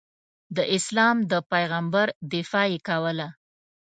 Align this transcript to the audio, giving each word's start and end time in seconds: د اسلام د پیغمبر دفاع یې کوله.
د 0.55 0.57
اسلام 0.77 1.17
د 1.31 1.33
پیغمبر 1.51 2.07
دفاع 2.33 2.65
یې 2.73 2.79
کوله. 2.87 3.27